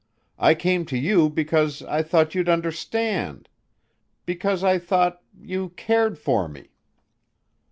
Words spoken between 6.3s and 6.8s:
me."